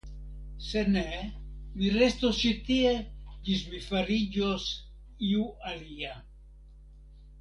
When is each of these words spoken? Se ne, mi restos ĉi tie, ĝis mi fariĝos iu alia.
Se 0.67 0.81
ne, 0.93 1.03
mi 1.81 1.91
restos 1.97 2.39
ĉi 2.43 2.53
tie, 2.69 2.93
ĝis 3.49 3.61
mi 3.75 3.83
fariĝos 3.91 4.67
iu 5.29 5.45
alia. 5.75 6.17